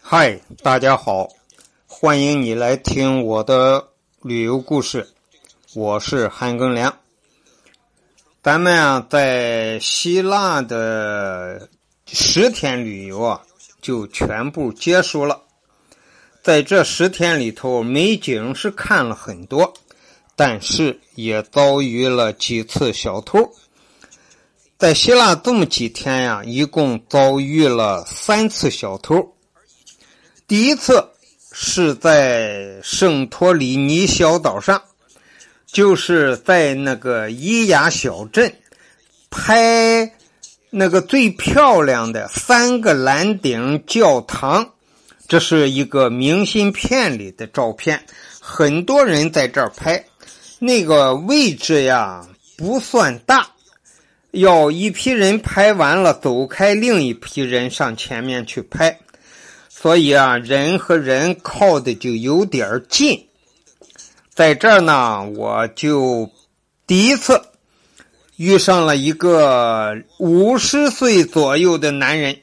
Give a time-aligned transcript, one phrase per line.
[0.00, 1.28] 嗨，大家好，
[1.86, 3.88] 欢迎你来听我的
[4.22, 5.08] 旅游故事。
[5.74, 6.96] 我是韩庚良。
[8.42, 11.68] 咱们啊，在希腊的
[12.06, 13.42] 十天旅游啊，
[13.82, 15.42] 就全部结束了。
[16.42, 19.74] 在这十天里头，美景是看了很多，
[20.36, 23.52] 但是也遭遇了几次小偷。
[24.78, 29.34] 在希腊这么几天呀，一共遭遇了三次小偷。
[30.46, 31.02] 第一次
[31.50, 34.82] 是在圣托里尼小岛上，
[35.64, 38.54] 就是在那个伊雅小镇
[39.30, 40.12] 拍
[40.68, 44.74] 那个最漂亮的三个蓝顶教堂，
[45.26, 48.04] 这是一个明信片里的照片，
[48.42, 50.04] 很多人在这儿拍。
[50.58, 53.52] 那个位置呀不算大。
[54.36, 58.98] 要一批人拍完了走开，另一批人上前面去拍，
[59.70, 63.26] 所以啊，人和人靠的就有点近。
[64.28, 66.30] 在这儿呢，我就
[66.86, 67.40] 第一次
[68.36, 72.36] 遇上了一个五十岁左右的男人，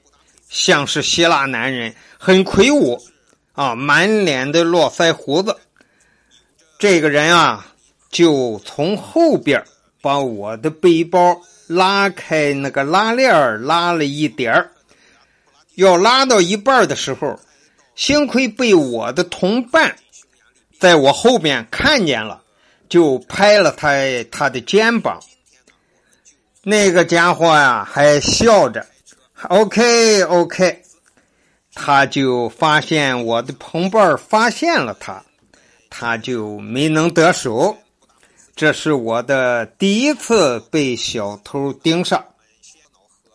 [0.50, 3.00] 像是希腊男人，很魁梧
[3.52, 5.56] 啊，满脸的络腮胡子。
[6.80, 7.68] 这个人啊，
[8.10, 9.64] 就从后边
[10.04, 11.42] 把我的背包。
[11.66, 14.70] 拉开那个拉链拉了一点，
[15.76, 17.40] 要拉到一半的时候，
[17.96, 19.96] 幸亏被我的同伴
[20.78, 22.44] 在我后边看见了，
[22.90, 23.96] 就拍了他
[24.30, 25.22] 他的肩膀。
[26.64, 28.86] 那个家伙呀，还笑着
[29.48, 30.84] ，OK OK，
[31.74, 35.24] 他就发现我的同伴发现了他，
[35.90, 37.78] 他就没能得手。
[38.56, 42.24] 这是我的第一次被小偷盯上，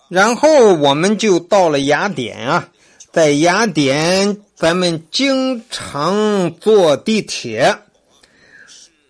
[0.08, 2.70] 然后我们就到了雅典啊，
[3.12, 7.76] 在雅典咱们经常坐地铁。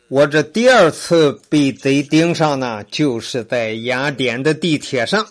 [0.08, 5.26] 我这第二次被贼盯上呢，就是在雅典的地铁上。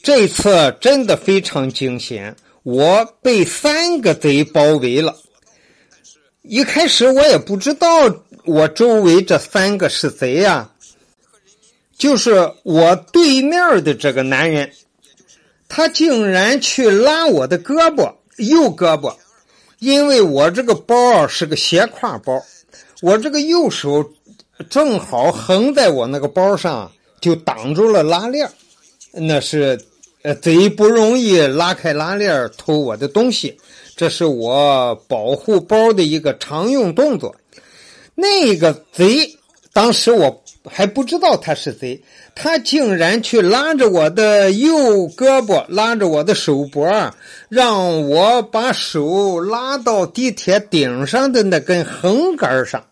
[0.00, 5.16] 这次真的非常惊险，我被三个贼包围了。
[6.42, 7.88] 一开始我也不知道。
[8.44, 10.70] 我周围这三个是贼呀，
[11.96, 14.70] 就是我对面的这个男人，
[15.68, 19.14] 他竟然去拉我的胳膊，右胳膊，
[19.78, 22.42] 因为我这个包是个斜挎包，
[23.02, 24.10] 我这个右手
[24.68, 26.90] 正好横在我那个包上，
[27.20, 28.48] 就挡住了拉链
[29.12, 29.78] 那是
[30.22, 33.58] 呃贼不容易拉开拉链偷我的东西，
[33.96, 37.34] 这是我保护包的一个常用动作。
[38.20, 39.38] 那个贼，
[39.72, 42.02] 当时我还不知道他是贼，
[42.34, 46.86] 他竟然去拉着我的右胳膊，拉着我的手脖，
[47.48, 52.84] 让我把手拉到地铁顶上的那根横杆上。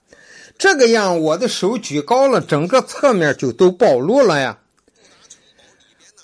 [0.56, 4.58] 这个样，我的手举高了，整个侧面就都暴露了呀。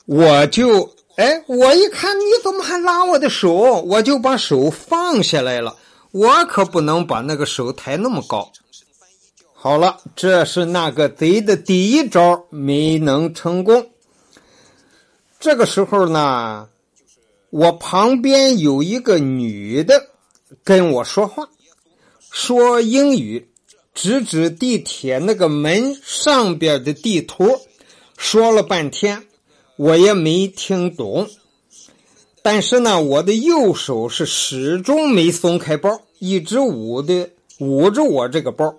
[0.06, 5.76] 我就哎，我一看你怎么还拉我的手，我就把手放下来了。
[6.10, 8.50] 我可不能把那个手抬那么高。
[9.64, 13.88] 好了，这是那个贼的第一招没能成功。
[15.40, 16.68] 这个时候呢，
[17.48, 20.10] 我旁边有一个女的
[20.62, 21.48] 跟我说话，
[22.30, 23.48] 说英语，
[23.94, 27.58] 指指地铁那个门上边的地图，
[28.18, 29.22] 说了半天，
[29.76, 31.26] 我也没听懂。
[32.42, 38.74] 但是呢，我的右手是始终没松开包，一直捂的捂着我这个包。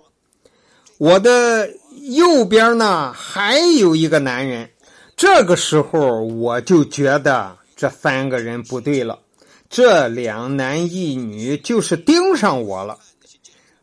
[0.98, 1.70] 我的
[2.02, 4.70] 右边呢，还有一个男人。
[5.16, 9.18] 这个时候，我就觉得这三个人不对了。
[9.68, 12.98] 这两男一女就是盯上我了，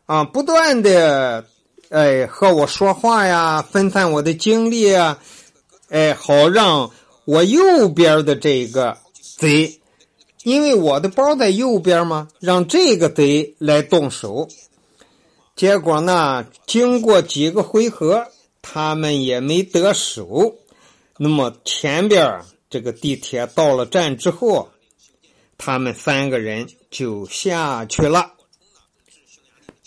[0.06, 1.44] 啊，不断的
[1.90, 5.18] 哎和我说话呀，分散我的精力啊，
[5.90, 6.90] 哎，好让
[7.24, 8.96] 我右边的这个
[9.36, 9.80] 贼，
[10.42, 14.48] 因为我的包在右边嘛，让这个贼来动手。
[15.56, 16.46] 结果呢？
[16.66, 18.26] 经过几个回合，
[18.60, 20.56] 他们也没得手。
[21.16, 24.70] 那么前边这个地铁到了站之后，
[25.56, 28.32] 他们三个人就下去了。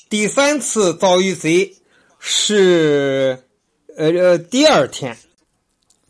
[0.07, 1.75] 第三次遭遇贼
[2.17, 3.43] 是
[3.97, 5.17] 呃呃第二天，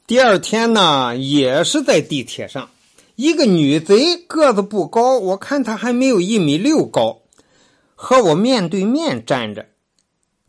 [0.06, 2.70] 第二天呢也是在地铁上，
[3.16, 7.24] 一个女贼个子不高，我看她还没有一米六高。
[8.00, 9.66] 和我面对面站着，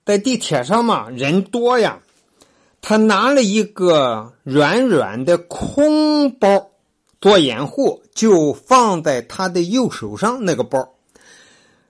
[0.04, 2.00] 在地铁上嘛，人多呀。
[2.80, 6.68] 他拿了一个软软的空包，
[7.20, 10.94] 做掩护，就放在他的右手上那个包，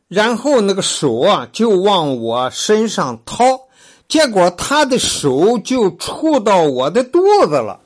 [0.06, 3.44] 然后那个手啊就往我身上掏，
[4.08, 7.80] 结果他的手就触到我的肚子了，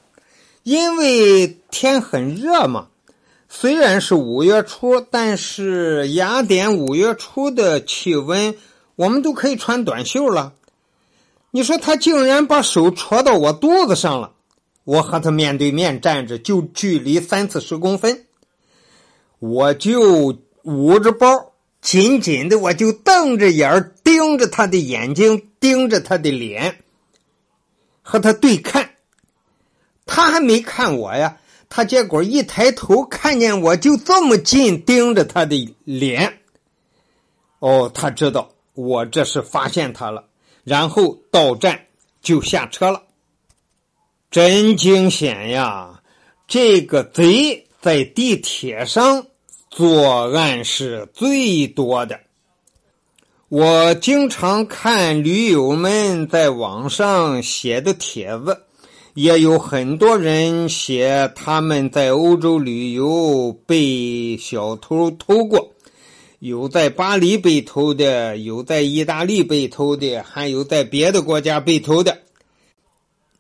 [0.63, 2.89] 因为天很热嘛。
[3.55, 8.57] 虽然是五月初，但是雅典五月初的气温，
[8.97, 10.55] 我们都可以穿短袖了。
[11.51, 14.33] 你说他竟然把手戳到我肚子上了，
[14.85, 18.25] 我和他面对面站着，就距离三四十公分，
[19.39, 21.53] 我就捂着包，
[21.83, 26.79] 紧紧的，我就瞪着眼盯着他的眼睛，盯着他的脸，
[28.01, 28.93] 和他对看。
[30.07, 31.37] 他还没看我呀。
[31.75, 36.41] 他结果一抬头，看见我就这么近盯着他的脸。
[37.61, 40.23] 哦，他知道我这是发现他了，
[40.65, 41.87] 然后到站
[42.21, 43.05] 就下车了。
[44.31, 46.03] 真惊险呀！
[46.47, 49.25] 这个贼在地铁上
[49.71, 52.21] 作案是最多的。
[53.49, 58.65] 我经常看驴友们在网上写的帖子。
[59.15, 65.73] 也有很多人写他们在欧洲旅游被小偷偷过，
[66.39, 72.21] 有在巴黎被偷的，有在意大利被偷的，还有在别的国家被偷的。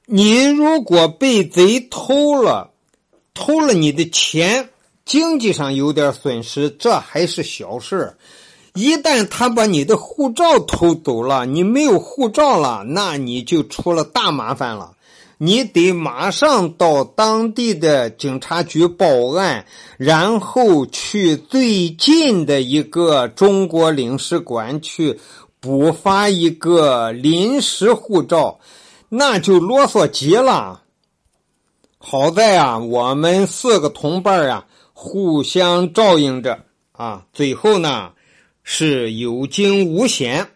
[0.04, 2.72] 你如果被贼偷了，
[3.32, 4.68] 偷了你的钱，
[5.06, 8.14] 经济上有点损失，这还是小事
[8.74, 14.96] 一旦他把你的护照偷走了，你没有护照了，那你就出了大麻烦了。
[15.44, 19.06] 你得马上到当地的警察局报
[19.36, 19.66] 案，
[19.98, 25.18] 然后去最近的一个中国领事馆去
[25.58, 28.60] 补发一个临时护照，
[29.08, 30.82] 那就啰嗦极了。
[31.98, 38.12] 好在啊，我们四个同伴啊互相照应着啊，最后呢
[38.62, 40.51] 是有惊无险。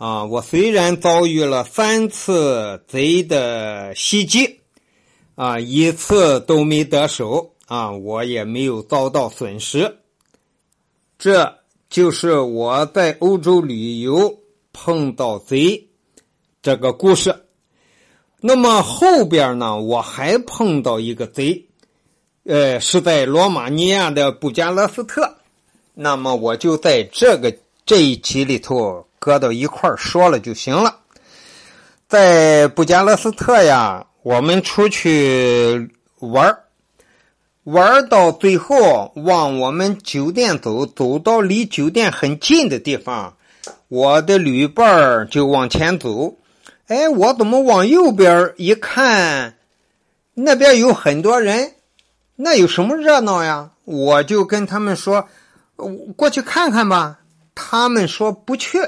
[0.00, 4.60] 啊，我虽然遭遇了三次贼的袭击，
[5.34, 9.98] 啊，一次都没得手，啊，我也没有遭到损失。
[11.18, 11.58] 这
[11.90, 14.38] 就是我在欧洲旅游
[14.72, 15.88] 碰到贼
[16.62, 17.44] 这个故事。
[18.40, 21.66] 那么后边呢，我还碰到一个贼，
[22.44, 25.36] 呃，是在罗马尼亚的布加勒斯特。
[25.92, 27.54] 那么我就在这个
[27.84, 29.04] 这一集里头。
[29.20, 30.96] 搁到一块说了就行了。
[32.08, 35.88] 在布加勒斯特呀，我们出去
[36.18, 36.58] 玩
[37.64, 43.36] 玩到最后往我们酒店走，走到离酒店很近的地方，
[43.86, 46.34] 我的旅伴就往前走。
[46.88, 49.54] 哎，我怎么往右边一看，
[50.34, 51.74] 那边有很多人，
[52.34, 53.70] 那有什么热闹呀？
[53.84, 55.28] 我就跟他们说，
[56.16, 57.18] 过去看看吧。
[57.54, 58.80] 他们说不去。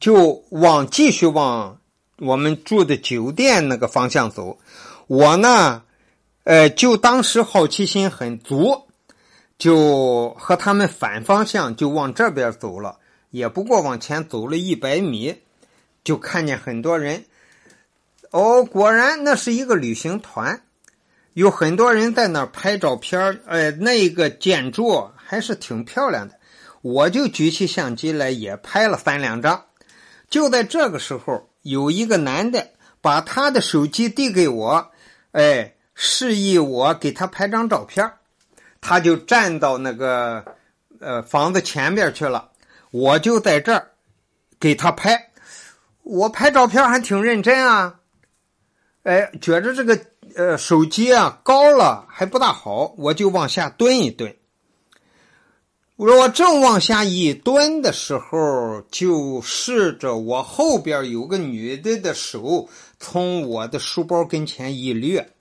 [0.00, 1.80] 就往继续往
[2.18, 4.58] 我们住的酒店那个方向走，
[5.06, 5.82] 我呢，
[6.44, 8.86] 呃，就当时好奇心很足，
[9.58, 12.98] 就和他们反方向就往这边走了，
[13.30, 15.36] 也不过往前走了一百米，
[16.04, 17.24] 就看见很多人。
[18.30, 20.62] 哦，果然那是一个旅行团，
[21.32, 26.34] 有很多人在那儿拍照片呃，那一个建筑还是挺漂亮的，
[26.82, 29.64] 我就举起相机来也拍了三两张。
[30.30, 32.68] 就在这个时候，有一个男的
[33.00, 34.90] 把他的手机递给我，
[35.32, 38.12] 哎，示意我给他拍张照片
[38.80, 40.44] 他就站到那个
[41.00, 42.50] 呃房子前边去了，
[42.90, 43.90] 我就在这儿
[44.60, 45.30] 给他拍。
[46.02, 48.00] 我拍照片还挺认真啊，
[49.02, 49.98] 哎，觉着这个
[50.36, 54.34] 呃手机啊高了还不大好，我就往下蹲一蹲。
[55.98, 62.68] 我正往下一蹲的时候，就试着我后边有个女的的手
[63.00, 65.32] 从我的书包跟前一掠。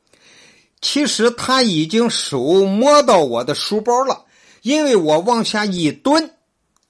[0.81, 4.25] 其实她已经手摸到我的书包了，
[4.63, 6.31] 因为我往下一蹲，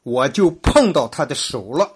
[0.03, 1.91] 我就碰到她的手了。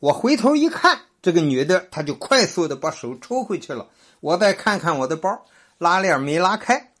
[0.00, 3.88] 我回头一看，这个女的她就快速的把手抽回去了。
[4.20, 5.46] 我再看看我的包，
[5.78, 6.92] 拉链没拉开。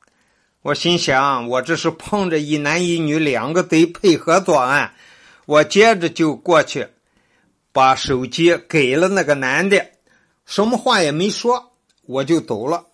[0.60, 4.92] 我心想，我这是碰着一男一女两个贼配合作案，
[5.46, 6.88] 我接着就过去，
[7.72, 9.86] 把手机给了那个男的，
[10.44, 11.72] 什么话也没说，
[12.06, 12.84] 我就走了。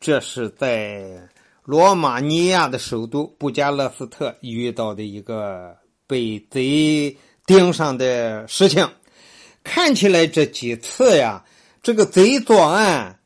[0.00, 1.28] 这是在
[1.64, 8.88] 罗马尼亚的首都布加勒斯特遇到的一个被贼盯上的事情。
[9.62, 11.44] 看起来这几次呀，
[11.82, 13.20] 这个贼作案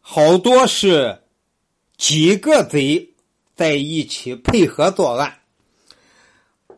[0.00, 1.20] 好多是
[1.96, 3.12] 几个贼。
[3.56, 5.32] 在一起配合作案。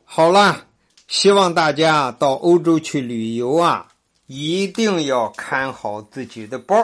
[0.05, 0.65] 好了，
[1.09, 3.89] 希望大家到欧洲去旅游啊，
[4.27, 6.77] 一定要看好自己的包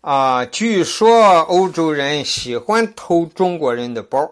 [0.00, 0.44] 啊！
[0.46, 4.30] 据说欧洲人喜欢偷中国人的包，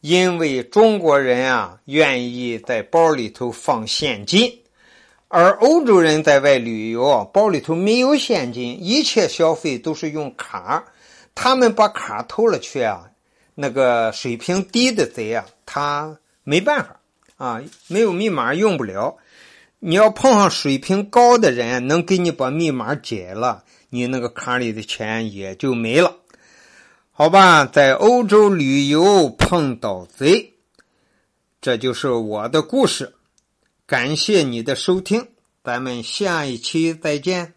[0.00, 4.60] 因为中国人啊愿意在包里头放现金。
[5.28, 10.84] 而欧洲人在外旅游，包里头没有现金，一切消费都是用卡。
[11.34, 13.10] 他们把卡偷了去啊，
[13.54, 17.00] 那个水平低的贼啊，他没办法
[17.36, 19.16] 啊，没有密码用不了。
[19.78, 26.16] 你要碰上水平高的人，能给你把密码解了，你那个卡里的钱也就没了。
[27.12, 30.54] 好吧，在欧洲旅游碰到贼，
[31.60, 33.14] 这就是我的故事。
[33.86, 35.28] 感谢你的收听，
[35.62, 37.54] 咱们下一期再见。